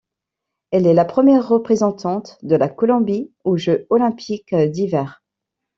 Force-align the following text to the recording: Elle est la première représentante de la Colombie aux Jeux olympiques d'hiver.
Elle 0.71 0.87
est 0.87 0.95
la 0.95 1.05
première 1.05 1.47
représentante 1.47 2.39
de 2.41 2.55
la 2.55 2.69
Colombie 2.69 3.31
aux 3.43 3.55
Jeux 3.57 3.85
olympiques 3.91 4.55
d'hiver. 4.55 5.21